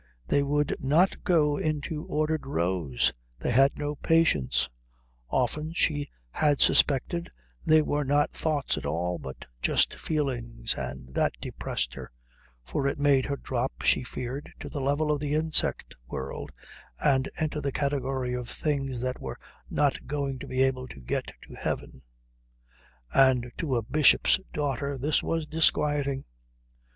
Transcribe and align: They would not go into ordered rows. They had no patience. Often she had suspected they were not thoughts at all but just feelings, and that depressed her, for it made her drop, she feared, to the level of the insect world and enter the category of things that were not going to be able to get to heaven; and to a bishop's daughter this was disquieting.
They 0.27 0.41
would 0.41 0.75
not 0.79 1.23
go 1.23 1.57
into 1.57 2.05
ordered 2.05 2.47
rows. 2.47 3.13
They 3.37 3.51
had 3.51 3.77
no 3.77 3.93
patience. 3.97 4.67
Often 5.29 5.73
she 5.73 6.09
had 6.31 6.59
suspected 6.59 7.29
they 7.63 7.83
were 7.83 8.03
not 8.03 8.31
thoughts 8.33 8.79
at 8.79 8.85
all 8.87 9.19
but 9.19 9.45
just 9.61 9.93
feelings, 9.93 10.73
and 10.73 11.13
that 11.13 11.33
depressed 11.39 11.93
her, 11.93 12.11
for 12.63 12.87
it 12.87 12.97
made 12.97 13.25
her 13.27 13.37
drop, 13.37 13.83
she 13.83 14.03
feared, 14.03 14.51
to 14.59 14.69
the 14.69 14.81
level 14.81 15.11
of 15.11 15.19
the 15.19 15.35
insect 15.35 15.95
world 16.07 16.51
and 16.99 17.29
enter 17.37 17.61
the 17.61 17.71
category 17.71 18.33
of 18.33 18.49
things 18.49 19.01
that 19.01 19.21
were 19.21 19.37
not 19.69 20.07
going 20.07 20.39
to 20.39 20.47
be 20.47 20.63
able 20.63 20.87
to 20.87 20.99
get 20.99 21.31
to 21.43 21.53
heaven; 21.53 22.01
and 23.13 23.51
to 23.59 23.75
a 23.75 23.83
bishop's 23.83 24.39
daughter 24.51 24.97
this 24.97 25.21
was 25.21 25.45
disquieting. 25.45 26.25